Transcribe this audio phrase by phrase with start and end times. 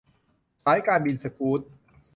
[0.63, 1.59] สายการบินสกู๊ต